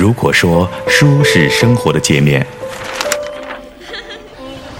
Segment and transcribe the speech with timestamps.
[0.00, 2.46] 如果说书是生活的界面，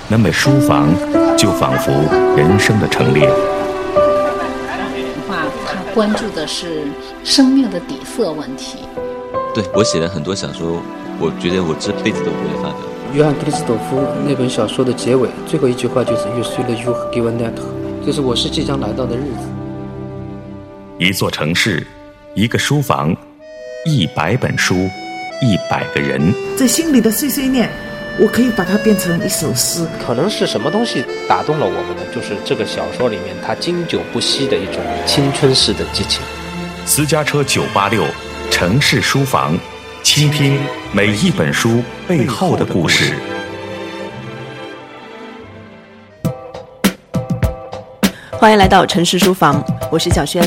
[0.09, 0.89] 那么书房
[1.37, 1.93] 就仿佛
[2.39, 3.29] 人生的陈列。
[5.29, 6.85] 画他关注的是
[7.23, 8.79] 生命的底色问题。
[9.55, 10.81] 对我写了很多小说，
[11.19, 12.79] 我觉得我这辈子都不会发表。
[13.13, 17.53] 约翰克里斯朵夫那本小说的结尾最后一句话就是“约书了 you given that”，
[18.07, 19.47] 就是我是即将来到的日子。
[20.97, 21.87] 一座城市，
[22.35, 23.15] 一个书房，
[23.85, 24.89] 一百本书，
[25.41, 26.21] 一百个人。
[26.57, 27.71] 这心里的碎碎念，
[28.19, 29.87] 我可以把它变成一首诗。
[30.05, 32.03] 可能是什么东西打动了我们呢？
[32.15, 34.77] 就是这个小说里面它经久不息的一种
[35.07, 36.23] 青春式的激情。
[36.85, 38.05] 私家车九八六，
[38.51, 39.59] 城市书房。
[40.03, 40.59] 倾听
[40.93, 43.15] 每一本书背后的故事。
[48.33, 49.63] 欢迎来到城市书房，
[49.93, 50.43] 我是小轩。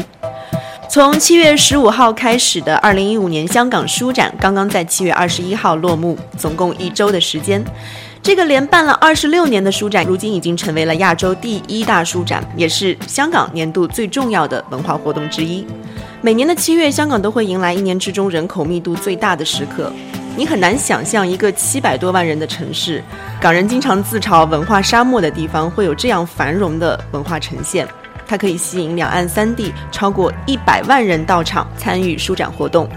[0.94, 7.66] 从七月十五号开始的二零一五年香港书展，刚刚在七月二十一号落幕，总共一周的时间。
[8.22, 15.66] 这个连办了二十六年的书展，如今已经成为了亚洲第一大书展，也是香港年度最重要的文化活动之一。
[16.22, 19.92] 每年的七月，香港都会迎来一年之中人口密度最大的时刻。
[20.38, 23.04] 你很难想象一个七百多万人的城市，
[23.42, 27.88] 港人经常自嘲文化沙漠的地方，会有这样繁荣的文化呈现。
[28.26, 32.90] 它可以吸引两岸三地超过一百万人到场参与书展活动。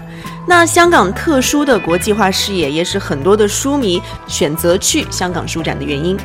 [0.47, 6.17] 那香港特殊的国际化视野，也是很多的书迷选择去香港书展的原因。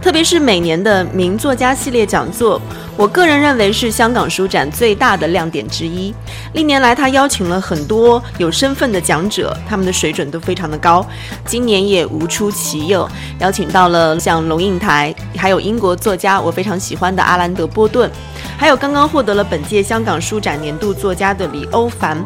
[0.00, 2.60] 特别是每年的名作家系列讲座，
[2.96, 6.14] 我个人认为是香港书展最大的亮点之一。
[6.54, 11.04] 历年来，他邀请了很多有身份的讲者，他们的水准都非常的高。
[11.46, 18.10] 今年也无出其右，邀请到了像龙应台，还有英国作家我非常喜欢的阿兰德波顿，
[18.56, 22.22] 还有刚刚获得了本届香港书展年度作家的李欧凡。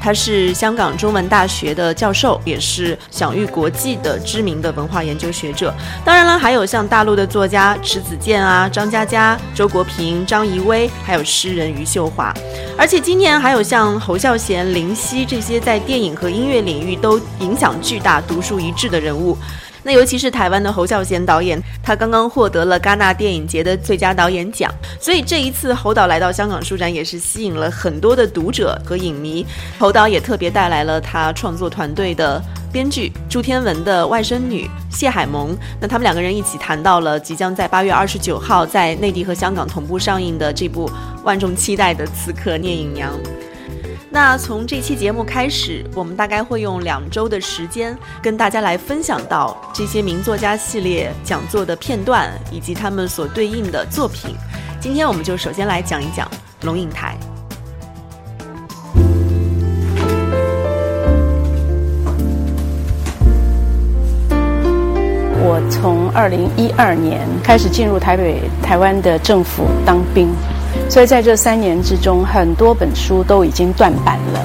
[0.00, 5.72] 他是香港中文大学的教授，也是享誉国际的知名的文化研究学者。
[6.04, 12.34] 当然了，还有像大陆的作家迟子建啊、张嘉佳、周国平、张怡薇，还有诗人余秀华。
[12.78, 19.36] 而且今年还有像侯孝贤、林夕这些在电影和音乐领域都影响巨大、独树一帜的人物。
[19.82, 24.70] 那尤其是台湾的侯孝贤导演，他刚刚获得了戛纳电影节的最佳导演奖，
[25.00, 29.44] 所以这一次侯导来到香港书展也是吸引了很多的读者和影迷。
[29.78, 32.42] 侯导也特别带来了他创作团队的
[32.72, 40.90] 编剧朱天文的外甥女谢海萌，那他们两个人一起谈到了即将在八月二十九号在内地和香港同步上映的这部
[41.24, 43.12] 万众期待的《刺客聂隐娘》。
[44.12, 54.34] 那从这期节目开始，我们大概会用两周的时间跟大家来分享到这些名作家系列讲座的片段以及他们所对应的作品。
[54.80, 56.28] 今天我们就首先来讲一讲
[56.62, 57.16] 龙应台。
[65.42, 70.34] 我从二零一二年开始进入台北台湾的政府当兵。
[70.88, 74.40] 所以在这三年之中，很多本书都已经断版了。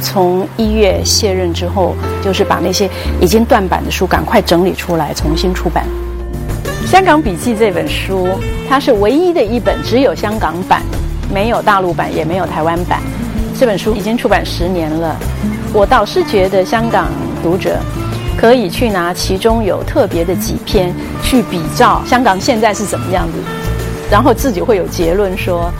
[0.00, 2.88] 从一月卸任之后，就是把那些
[3.20, 5.84] 已经断版的书赶快整理出来，重新出版。
[6.90, 8.28] 《香港笔记》这本书，
[8.68, 10.82] 它是唯一的一本只有香港版，
[11.32, 13.00] 没有大陆版，也没有台湾版。
[13.58, 15.16] 这本书已经出版十年了。
[15.72, 17.08] 我倒是觉得香港
[17.42, 17.78] 读者
[18.36, 20.92] 可以去拿其中有特别的几篇
[21.22, 23.63] 去比照香港现在是怎么样子。
[24.10, 25.70] 然后自己会有结论说，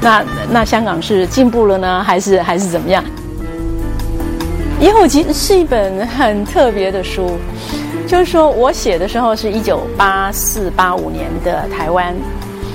[0.00, 3.02] 那那香港是进步了呢，还是还是怎么样？
[4.84, 7.38] 《野火集》是一本很特别的书，
[8.08, 12.14] 就是说我写的时候是一九八四八五年的台湾，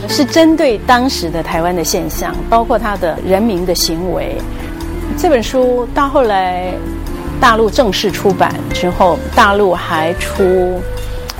[0.07, 4.37] 是针对当时的台湾的现象，包括他的人民的行为。
[5.17, 6.71] 这本书到后来
[7.41, 10.79] 大陆正式出版之后，大陆还出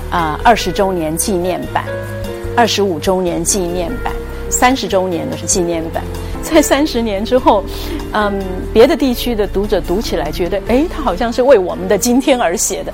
[0.10, 1.86] 啊二十周年纪念版。
[2.56, 4.12] 二十五周年纪念版，
[4.50, 6.04] 三十周年的是纪念版。
[6.42, 7.64] 在三十年之后，
[8.14, 8.42] 嗯，
[8.74, 12.92] 别的地区的读者读起来觉得，哎，他好像是为我们的今天而写的。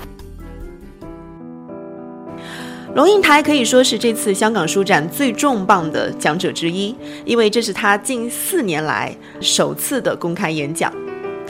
[2.93, 6.93] 龙应台可以说是这次香港书展最重磅的讲者之一，
[7.23, 10.93] 因为这是他近四年来首次的公开演讲。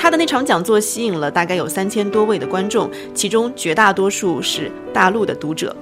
[0.03, 5.73] 他的那场讲座吸引了大概有三千多位的观众，其中绝大多数是大陆的读者。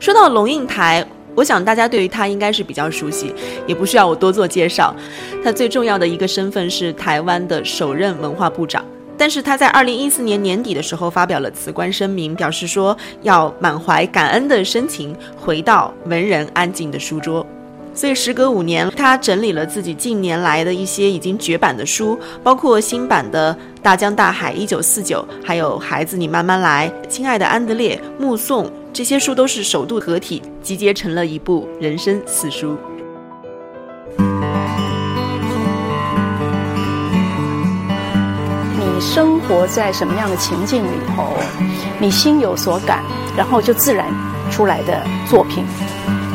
[0.00, 1.06] 说到龙应台。
[1.36, 3.32] 我想大家对于他应该是比较熟悉，
[3.68, 4.92] 也不需要我多做介绍。
[5.44, 8.84] 他最重要的一个身份是台湾的首任文化部长，
[9.16, 17.46] 但是他在二零一四年年底的时候发表了辞官声明，表示说要满怀感恩的深情回到文人安静的书桌。
[17.92, 32.76] 所以时隔五年，他整理了自己近年来的一些已经绝版的书，包括新版的《大江大海一九四九》，还有《孩子你慢慢来》，《亲爱的安德烈》，《目送》，这些书都是首度合体集结成了一部人生四书。
[38.78, 41.34] 你生活在什么样的情境里头，
[41.98, 43.02] 你心有所感，
[43.36, 44.06] 然后就自然
[44.50, 45.64] 出来的作品。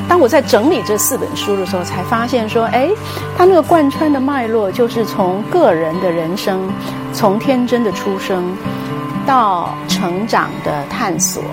[0.07, 2.89] 当我在整理这四本书的时候，才发现说，哎，
[3.37, 6.69] 它那个贯穿的脉络，就是从个人的人生，
[7.11, 8.55] 从天真的出生，
[9.25, 11.43] 到成长的探索，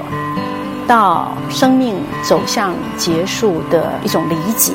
[0.87, 4.75] 到生命走向结束的一种理解，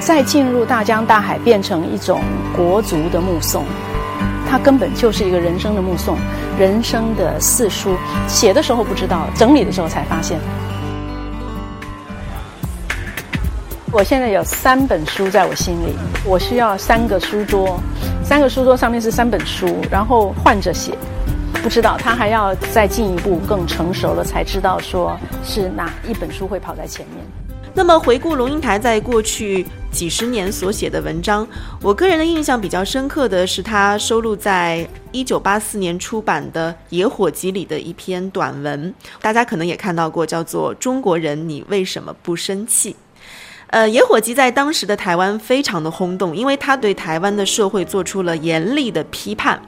[0.00, 2.20] 再进入大江大海，变成一种
[2.56, 3.64] 国族的目送。
[4.48, 6.16] 它根本就是一个人生的目送，
[6.58, 7.94] 人生的四书。
[8.26, 10.38] 写的时候不知道，整理的时候才发现。
[13.96, 17.80] 我现在有三本书在我心里，我需要三个书桌，
[18.22, 20.92] 三个书桌上面是三本书，然后换着写。
[21.62, 27.24] 不知道他还要再进一步更成熟了，才知道说是哪一本书会跑在前面。
[27.72, 31.48] 那么回顾龙应台在过去几十年所写的文章，
[31.80, 42.92] 我个人的印象比较深刻的是他收录在一九八四年出版的《野火集》里的一篇短文，大家可能也看到过，叫做《中国人，你为什么不生气》。
[43.68, 49.60] 呃，野火集在当时的台湾非常的轰动，因为他对台湾的社会做出了严厉的批判。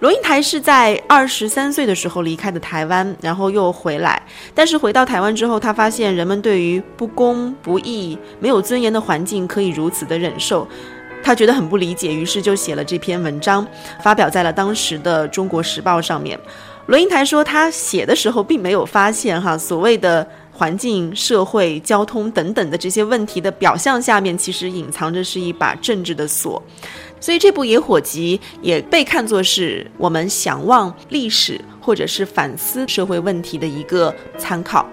[0.00, 4.20] 罗英台是在二十三岁的时候离开的台湾，然后又回来。
[4.54, 10.66] 但是回到台湾之后，他发现人们对于不公不义、没有尊严的环境可以如此的忍受，
[11.22, 13.66] 他觉得很不理解，于是就写了这篇文章，
[14.02, 16.38] 发表在了当时的《中国时报》上面。
[16.86, 20.26] 罗英台说，他写的时候并没有发现哈所谓的。
[20.60, 26.62] 环境、社会、交通等等的这些问题的表象下面，其实隐藏着是一把政治的锁，
[27.18, 34.86] 所以这部《野火集》也被看作是我们想望历史或者是反思社会问题的一个参考。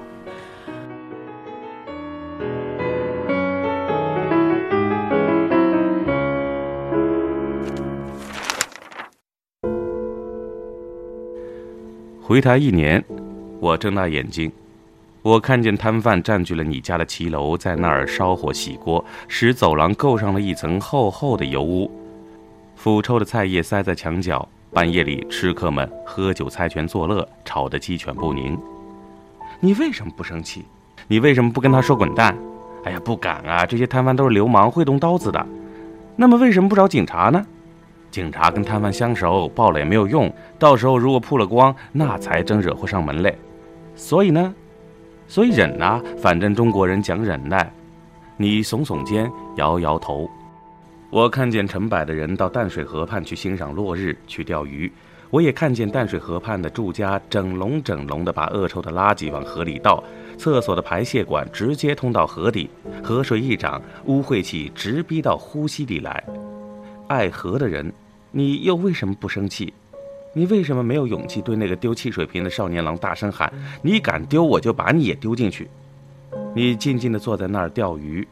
[12.22, 13.04] 回台一年，
[13.60, 14.50] 我睁大眼睛。
[15.22, 21.92] 我看见摊贩占据了你家的骑楼，在那儿烧火洗锅，使走廊垢上了一层厚厚的油污。
[22.76, 28.58] 腐臭的菜叶塞在墙角，半夜里吃客们喝酒猜拳作乐，吵得鸡犬不宁。
[29.60, 30.64] 你为什么不生气？
[31.08, 32.38] 你为什么不跟他说滚蛋？
[32.86, 33.66] 哎呀，不敢啊！
[33.66, 35.46] 这些摊贩都是流氓，会动刀子的。
[36.16, 37.46] 那么为什么不找警察呢？
[38.12, 40.32] 警察跟摊贩相熟，报了也没有用。
[40.58, 43.38] 到时候如果曝了光，那才真惹祸上门嘞。
[43.96, 44.54] 所以呢？
[45.28, 47.72] 所以忍呐，反正中国人讲忍耐。
[48.38, 50.30] 你耸耸肩，摇摇头。
[51.10, 54.92] 我看见成百的人到淡水河畔去欣赏落日，去钓鱼。
[55.30, 60.02] 我也看见淡水河畔的住家整笼整笼的把恶臭的垃圾往河里倒，
[60.38, 62.70] 厕所的排泄管直接通到河底，
[63.04, 66.24] 河水一涨，污秽气直逼到呼吸里来。
[67.08, 67.92] 爱河的人，
[68.32, 69.74] 你又为什么不生气？
[70.38, 73.52] 你为什么没有勇气对那个丢汽水瓶的少年郎大声喊
[73.82, 75.68] ：“你敢丢，我就把你也丢进去！”
[76.54, 78.28] 你静静地坐在那儿钓鱼，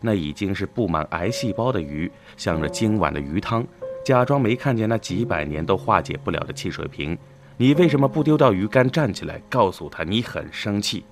[0.00, 3.62] 那已经是布满癌细胞的鱼，想着今晚的鱼汤，
[4.02, 7.14] 假装没看见那几百年都化解不了的汽水瓶。
[7.58, 11.04] 你为什么不丢掉鱼竿，站起来告诉他你很生气？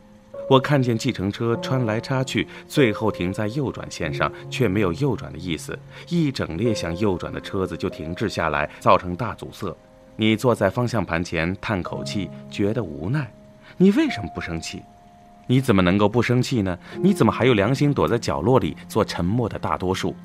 [0.49, 9.77] 我看见计程车穿来插去，最后停在右转线上，却没有右转的意思，一整列想右转的车子就停滞下来，造成大阻塞。
[10.21, 13.31] 你坐在方向盘前叹口气，觉得无奈。
[13.77, 14.83] 你为什么不生气？
[15.47, 16.77] 你怎么能够不生气呢？
[17.01, 20.17] 你怎么还有良心躲在角落里做沉默的大多数？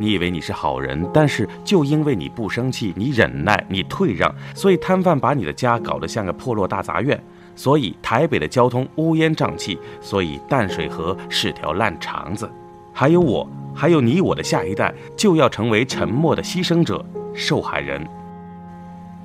[0.00, 7.22] 你以为你是好人，但是就因为你不生气，你忍耐，你退让，所以摊贩把你的家搞得像个破落大杂院，
[7.54, 12.50] 所以台北的交通乌烟瘴气，所以淡水河是条烂肠子。
[12.90, 17.04] 还有我，还有你，我的下一代就要成为沉默的牺牲者、
[17.34, 18.02] 受害人。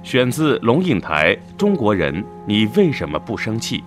[0.07, 3.79] 选自龙应台《中国人，你为什么不生气？》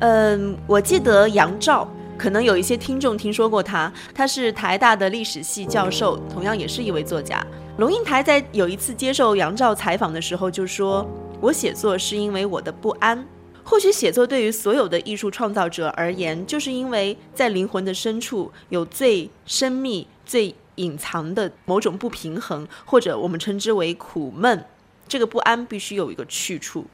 [0.00, 1.86] 嗯，我记得杨照，
[2.16, 7.46] 可能有一些听众听说过他，他是台大的历史系教授，同样也是一位作家。
[7.76, 11.06] 龙应台在有一次接受杨照采访的时候就说
[11.42, 13.22] ：“我写作是因为我的不安。”
[13.64, 24.64] 或许写作对于所有的艺术创造者而言，就是因为在灵魂的深处有最深密、最隐藏的某种不平衡，或者我们称之为苦闷。
[25.06, 26.86] 这个不安必须有一个去处。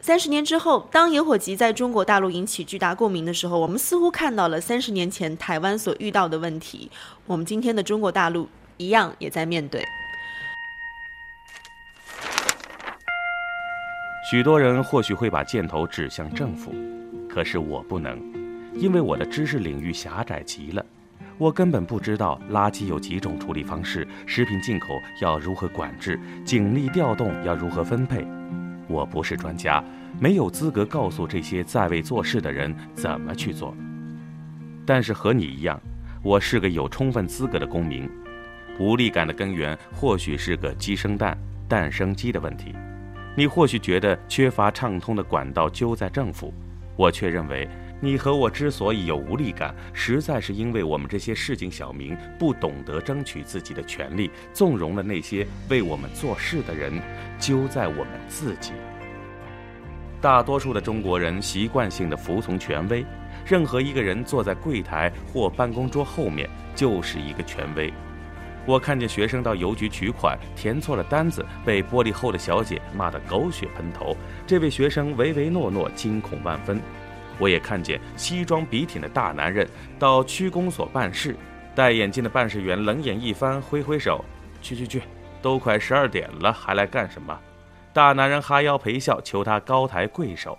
[0.00, 6.90] 三十年之后，当野火集在中国大陆引起巨大共鸣的时候，我们似乎看到了三十年前台湾所遇到的问题，
[7.26, 9.82] 我们今天的中国大陆一样也在面对。
[14.30, 16.74] 许多人或许会把箭头指向政府，
[17.28, 18.18] 可是我不能，
[18.74, 20.84] 因为我的知识领域狭窄极了。
[21.36, 28.26] 我根本不知道垃圾有几种处理方式，食品进口要如何管制，警力调动要如何分配。
[28.88, 29.84] 我不是专家，
[30.18, 33.76] 没有资格告诉这些在位做事的人怎么去做。
[34.86, 35.78] 但是和你一样，
[36.22, 38.08] 我是个有充分资格的公民。
[38.78, 41.36] 无力感的根源或许是个鸡生蛋，
[41.68, 42.74] 蛋生鸡的问题。
[43.36, 46.54] 你或许觉得缺乏畅通的管道揪在政府，
[46.96, 47.68] 我却认为
[48.00, 56.92] 你和我之所以有无力感，实在是因为我们这些市井小民不懂得争取自己的权利，纵容了那些为我们做事的人。
[57.38, 58.72] 揪在我们自己。
[60.20, 63.04] 大多数的中国人习惯性的服从权威，
[63.44, 67.92] 任何一个人坐在柜台或办公桌后面就是一个权威。
[68.66, 74.16] 我看见学生到邮局取款，填错了单子，被玻璃后的小姐骂得狗血喷头，
[74.46, 76.80] 这位学生唯唯诺诺，惊恐万分。
[77.38, 79.68] 我也看见西装笔挺的大男人
[79.98, 81.36] 到区公所办事，
[81.74, 84.24] 戴眼镜的办事员冷眼一翻，挥挥手，
[84.62, 85.02] 去去去。
[85.42, 87.38] 都快十二点了，还来干什么？
[87.92, 90.58] 大男人哈腰陪笑，求他高抬贵手。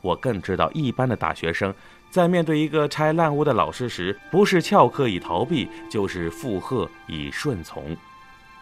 [0.00, 1.74] 我更知道，一般的大学生
[2.16, 7.94] 在面对一个拆烂屋的老师时，不是翘课以逃避，就是附和以顺从。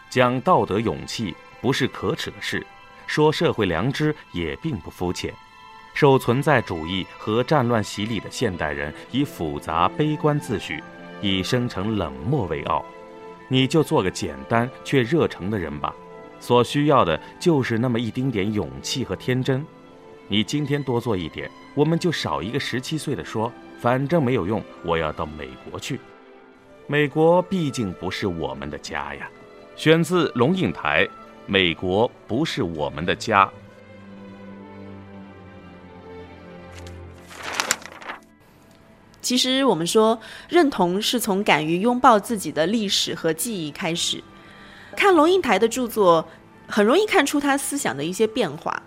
[0.09, 2.67] 讲道德勇气不是可耻的事，
[3.07, 5.33] 说社会良知也并不肤浅。
[5.93, 10.81] 受存在主义和战乱洗礼的现代人，以复杂悲观自诩，
[11.21, 12.83] 以生成冷漠为傲。
[13.47, 15.95] 你就做个简单却热诚的人吧，
[16.41, 19.65] 所需要的就是那么一丁点勇气和天真。
[20.27, 25.99] 你今天多做一点，我们就少一个十七岁的说，反正没有用，我要到美国去。
[26.87, 29.29] 美国毕竟不是我们的家呀。
[29.75, 31.05] 选自龙应台，
[31.45, 33.45] 《美国不是我们的家》。
[39.21, 40.17] 其实我们说，
[40.47, 44.23] 认同是从敢于拥抱自己的历史和记忆开始。
[44.95, 46.25] 看龙应台的著作，
[46.67, 48.81] 很容易看出他思想的一些变化。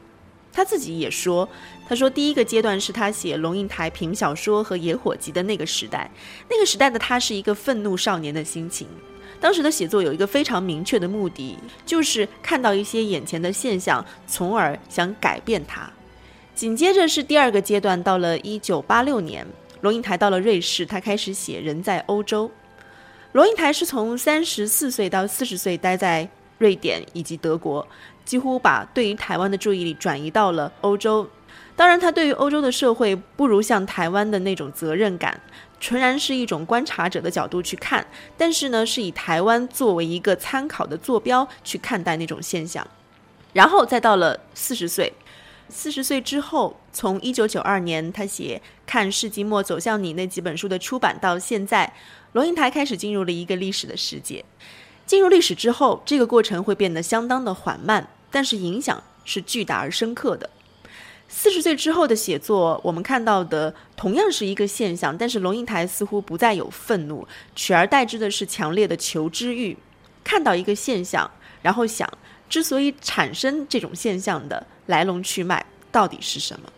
[0.52, 1.48] 他自己也说，
[1.88, 6.10] 他说第一个阶段是他写龙应台评小说和野火集的那个时代，
[6.50, 8.86] 那个时代的他是一个愤怒少年的心情。
[9.40, 15.88] 当时的写作有一个非常明确的目的，就是看到一些眼前的现象，从而想改变它。
[16.56, 19.46] 紧接着是第二个阶段，到了一九八六年。
[19.82, 22.48] 龙应台到了瑞士，他开始写《人在欧洲》。
[23.30, 26.28] 龙应台是从三十四岁到四十岁待在
[26.58, 27.86] 瑞典以及德国，
[28.28, 31.26] 几乎把对于台湾的注意力转移到了欧洲。
[31.74, 35.40] 当然，他对于欧洲的社会不如像台湾的那种责任感，
[35.80, 38.06] 纯然是一种观察者的角度去看。
[38.36, 42.86] 但是呢，是以台湾作为一个参考的坐标去看待那种现象。
[43.54, 45.10] 然后再到了四十岁。
[45.70, 51.94] 四十岁之后，从一九九二年他写《看世纪末走向你》那几本书的出版到现在，
[52.32, 54.44] 龙应台开始进入了一个历史的世界。
[55.06, 60.48] 进入历史之后，这个过程会变得相当的缓慢，但是影响是巨大而深刻的。
[61.28, 69.76] 四十岁之后的写作，我们看到的同样是一个现象，但是龙应台似乎不再有愤怒，取而代之的是强烈的求知欲。
[70.24, 71.30] 看到一个现象，
[71.60, 72.10] 然后想，
[72.48, 74.66] 之所以产生这种现象的。
[74.86, 76.72] 来龙去脉到底是什么？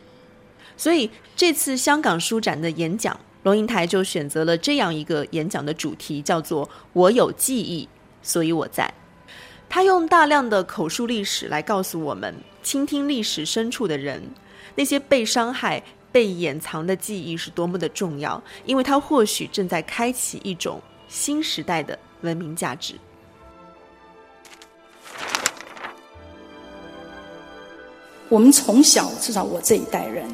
[0.76, 7.88] 所以这次香港书展的演讲，龙应台就选择了这样一个演讲的主题，叫做“我有记忆，
[8.20, 8.92] 所以我在”。
[9.70, 14.20] 他用大量的口述历史来告诉我们，倾听历史深处的人，
[14.74, 22.94] 那些被伤害、被掩藏的记忆是多么的重要，因为他或许正在开启一种新时代的文明价值。
[28.28, 30.28] 我们从小，至少我这一代人，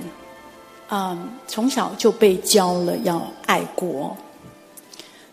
[0.89, 1.17] 啊，
[1.47, 4.17] 从小就被教了要爱国。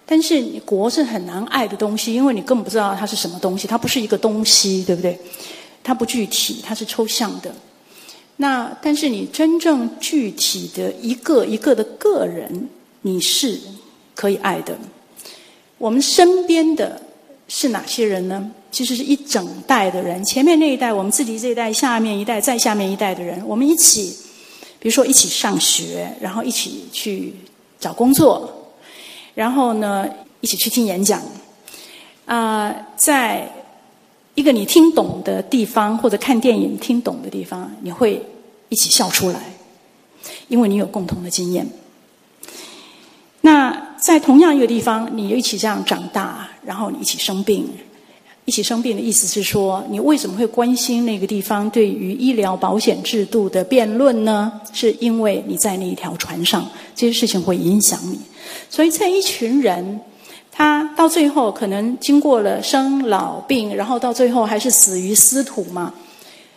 [0.05, 5.17] 但是，你国是很难爱的东西，因为你根本不知道它是什么东西，它不是一个东西，对不对？
[5.83, 7.53] 它不具体，它是抽象的。
[8.37, 12.69] 那，但是你真正具体的一个一个的个人，
[13.01, 13.59] 你是
[14.13, 14.77] 可以爱的。
[15.77, 17.01] 我们身边的
[17.47, 18.51] 是哪些人呢？
[18.71, 24.15] 其实是一整代的人，前面那一代，我们自己这一代，下面一代，再下面一代的人，我们一起，
[24.79, 27.35] 比如说一起上学，然后一起去
[27.79, 28.51] 找工作，
[29.35, 30.07] 然后呢，
[30.41, 31.21] 一起去听演讲，
[32.25, 33.49] 啊，在
[34.35, 38.23] 一个你听懂的地方，或者看电影听懂的地方，你会
[38.69, 39.39] 一起笑出来，
[40.47, 41.67] 因为你有共同的经验。
[43.41, 47.67] 那在同样一个地方，你又一起这样长大，然后你一起生病，
[48.45, 54.51] 一起生病的意思是说，你为什么会关心那个地方对于医疗保险制度的辩论呢？
[54.73, 58.19] 是因为你在那一条船上，这些事情会影响你。
[58.69, 59.99] 所以在一群人，
[60.51, 65.93] 他到最后可能经过了生老病，然后到最后还是死于司徒嘛。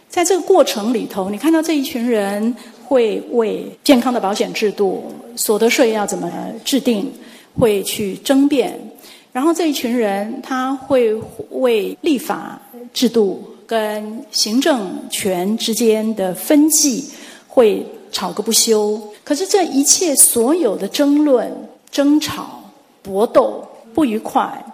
[0.08, 2.54] 在这个过程里头，你看到这一群人。
[2.88, 6.30] 会为健康的保险制度、所得税要怎么
[6.64, 7.10] 制定，
[7.58, 8.78] 会去争辩。
[9.36, 11.12] 然后这一群人，他会
[11.50, 12.58] 为立法
[12.94, 17.04] 制度跟行政权之间的分际
[17.46, 18.98] 会吵个不休。
[19.22, 21.52] 可是这一切所有的争论、
[21.90, 22.62] 争吵、
[23.02, 23.62] 搏斗、
[23.92, 24.64] 不愉快。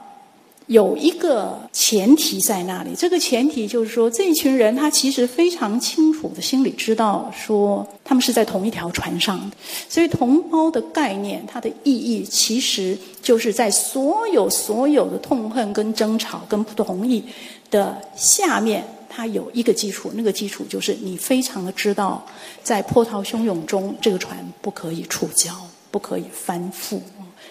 [0.66, 9.50] 有一个前提在那里，这个前提就是说，这一群人他其实非常清楚的心里知道，说他们是在同一条船上，
[9.88, 17.22] 所以同胞的概念，它的意义其实就是在所有所有的痛恨、跟争吵、跟不同意
[17.70, 22.24] 的下面，它有一个基础，那个基础就是你非常的知道，
[22.62, 25.50] 在波涛汹涌中，这个船不可以触礁，
[25.90, 27.00] 不可以翻覆，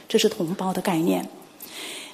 [0.08, 1.28] 这是同胞的概念。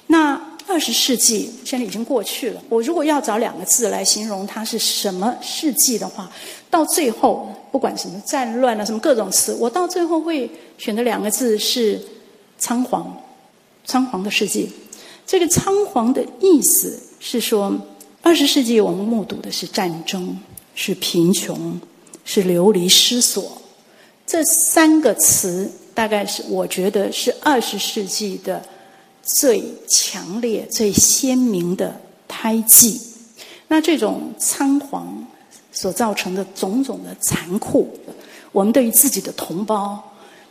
[0.06, 2.62] 那二十世纪现在已经过去了。
[2.68, 6.30] 我如果要找两个字来形容它是什么世纪的话，
[6.70, 11.98] 到最后不管什么战乱啊，什么各种词，我到最后会选的两个字是
[12.58, 13.16] 仓皇，
[13.86, 14.70] 仓皇的世纪。
[15.26, 17.74] 这个仓皇的意思是说，
[18.20, 20.38] 二十世纪我们目睹的是战争，
[20.74, 21.80] 是贫穷，
[22.26, 23.60] 是流离失所。
[24.26, 28.62] 这三个词大概是我觉得是二十世纪的。
[29.36, 32.98] 最强烈、最鲜明的胎记，
[33.68, 35.26] 那这种仓皇
[35.70, 37.88] 所造成的种种的残酷，
[38.52, 40.02] 我们对于自己的同胞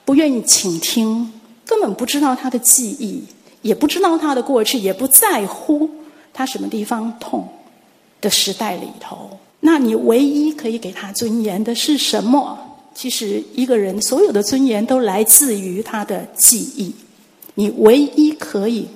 [0.06, 1.34] 不愿意倾听，
[1.66, 3.24] 根本不知道他的记忆，
[3.64, 5.90] 也不知道他的过去，也不在乎
[6.32, 7.48] 他什么地方痛
[8.22, 12.58] 的时代里头，那你唯一可以给他尊严的是什么？
[12.94, 16.94] 其实一个人所有的尊严都来自于他的记忆。
[17.60, 18.88] 你唯一可以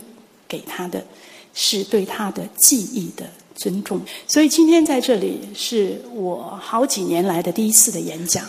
[0.47, 1.03] 给他的，
[1.51, 3.99] 是对他的记忆的尊重。
[4.27, 8.45] 所以今天在这里是我好几年来的第一次的演讲，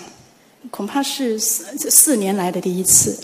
[0.70, 3.18] 恐怕是四四年来的第一次。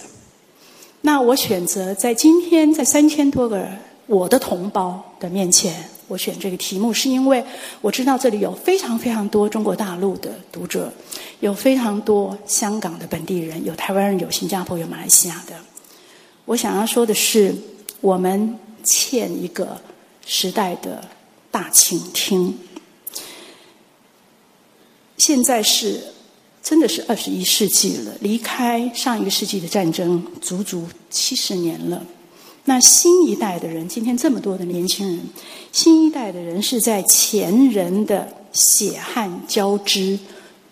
[1.03, 3.69] 那我选择在今天在三千多个
[4.07, 7.45] 我的同胞的面前，我选这个题目，是因为
[7.83, 10.91] 我知道这里有非常非常多中国大陆的读者，
[11.41, 15.55] 有非常多香港的本地人，有台湾人，有新加坡，有马来西亚的。
[16.49, 17.55] 我想要说的是，
[18.01, 19.79] 我们欠一个
[20.25, 21.07] 时代的
[21.51, 22.57] 大倾听。
[25.19, 26.03] 现在是
[26.63, 32.03] 真的是二十一世纪了，离开上一个世纪的战争足足七十年了。
[32.65, 35.21] 那新一代的人，今天这么多的年轻人，
[35.71, 40.19] 新一代的人是在前人的血汗交织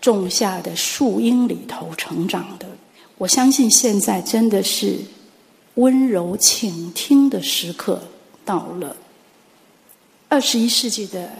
[0.01, 2.65] 种下的树荫里头成长的。
[3.19, 4.97] 我相信现在真的是。
[5.77, 8.01] 温柔倾听的时刻
[8.43, 8.95] 到了。
[10.27, 11.31] 二十一世纪的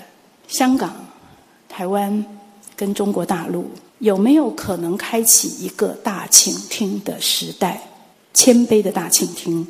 [0.47, 0.95] 香港、
[1.67, 2.25] 台湾
[2.75, 3.69] 跟中国大陆，
[3.99, 7.81] 有没有可能开启一个大倾听的时代？
[8.33, 9.67] 谦卑的大倾听，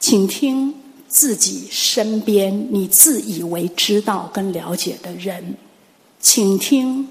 [0.00, 0.74] 请听
[1.08, 5.54] 自己身边你自以为知道跟了解的人，
[6.18, 7.06] 请听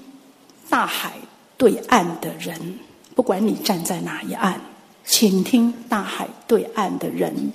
[0.68, 1.12] 大海
[1.56, 2.80] 对岸的人，
[3.14, 4.60] 不管你站在哪一岸。
[5.04, 7.52] 请听大海对岸的人，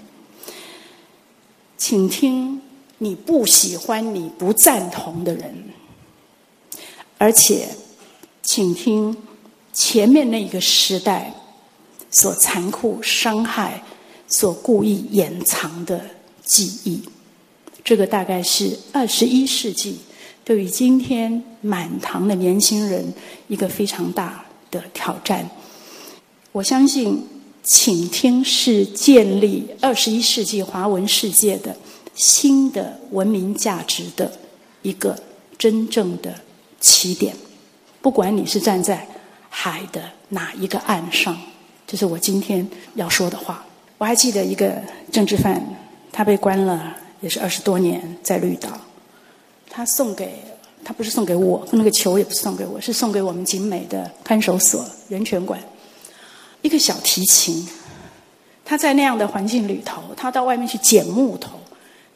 [1.77, 2.61] 请听
[2.97, 5.63] 你不喜欢、你不赞同的人，
[7.17, 7.69] 而且，
[8.43, 9.15] 请听
[9.73, 11.33] 前面那个时代
[12.11, 13.81] 所残酷伤害、
[14.27, 16.05] 所故意掩藏的
[16.43, 17.01] 记忆。
[17.83, 19.99] 这个大概是二十一世纪
[20.43, 23.13] 对于今天满堂的年轻人
[23.47, 25.49] 一个非常大的挑战。
[26.51, 27.25] 我相信。
[27.67, 31.75] 倾听是建立二十一世纪华文世界的
[32.15, 34.31] 新的文明价值的
[34.83, 35.21] 一个
[35.57, 36.33] 真正的
[36.79, 37.35] 起点。
[38.01, 39.05] 不管你是站在
[39.49, 41.37] 海的哪一个岸上，
[41.85, 43.65] 这是我今天要说的话。
[43.97, 45.61] 我还记得一个政治犯，
[46.09, 48.79] 他被关了也是二十多年，在绿岛。
[49.69, 50.35] 他送给
[50.85, 55.61] 他不是送给我，那个球也不是送给我，是送给我们景美的看守所人权馆。
[56.67, 57.65] 一个小提琴，
[58.65, 61.57] 他在那样的环境里头，他到外面去捡木头，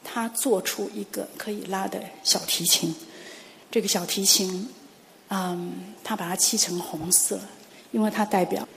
[0.04, 2.94] 他做出一个可以拉的小提琴。
[3.72, 4.68] 这个小提琴，
[5.30, 5.72] 嗯，
[6.04, 7.40] 他把它漆成红色，
[7.92, 8.68] 因为它代表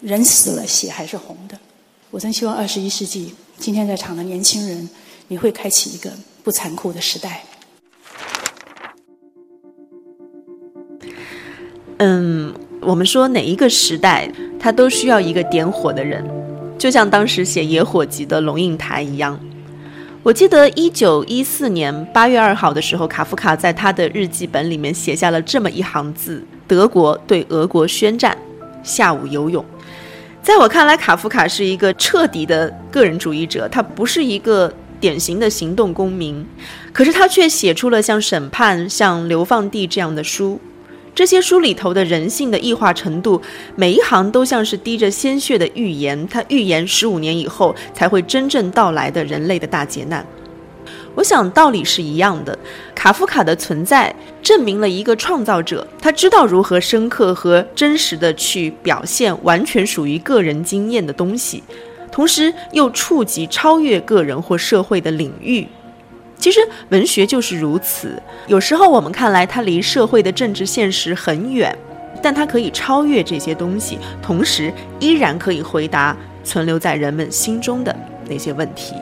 [0.00, 1.58] 人死了，血还是红的。
[2.12, 4.88] 我真希望二十一世纪今天在场的年轻人，
[5.26, 6.12] 你会开启一个
[6.44, 7.44] 不残酷的时代。
[11.98, 16.24] 嗯，我们说哪一个时代，它都需要一个点火的人，
[16.78, 19.38] 就像当时写《野火集》的龙应台一样。
[20.22, 28.36] 我记得一九一四年八月二号的时候，卡夫卡在他的日记本里面写下了这么一行字：“德国对俄国宣战，
[28.82, 29.64] 下午游泳。”
[30.42, 36.46] 在我看来，卡夫卡是一个彻底的个人主义者，他不是一个典型的行动公民，
[36.92, 40.60] 可是他却写出了像《审判》、像《流放地》这样的书。
[41.18, 43.42] 这些书里头的人性的异化程度，
[43.74, 46.28] 每一行都像是滴着鲜血的预言。
[46.28, 50.24] 他预言十五年以后才会真正到来的人类的大劫难。
[51.16, 52.56] 我想道理是一样的。
[52.94, 61.64] 卡夫卡的存在证明了一个创造者，他知道如何深刻和真实的去表现完全属于个人经验的东西，
[62.12, 65.66] 同时又触及超越个人或社会的领域。
[66.38, 71.76] 其实文学就是如此，有时候我们看来它离社会的政治现实很远，
[72.22, 77.94] 但它可以超越这些东西，同时依然可以回答存留在人们心中的
[78.28, 78.94] 那些问题。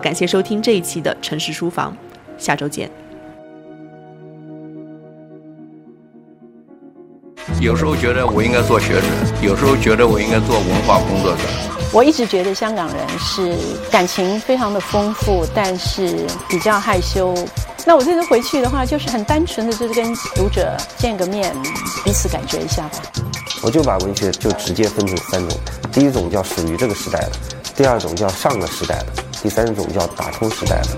[0.00, 1.96] 感谢收听这一期的城市书房，
[2.38, 2.88] 下周见。
[7.58, 9.06] 有时候觉得我应该做学者，
[9.40, 11.38] 有时候觉得我应该做文化工作者。
[11.90, 13.56] 我一直觉得香港人是
[13.90, 17.34] 感情非常的丰富，但是比较害羞。
[17.86, 21.54] 那我这次回去的话，就是很单纯的，就是跟读者见个面，
[22.04, 22.98] 彼此感觉一下吧。
[23.62, 25.58] 我就把文学就直接分成三种：
[25.90, 27.32] 第一种叫属于这个时代的，
[27.74, 30.88] 第二种叫上个时代的，第三种叫打通时代的。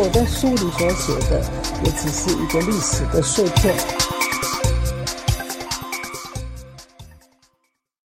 [0.00, 1.40] 我在书里所写的，
[1.82, 3.74] 也只是一个历史的碎片。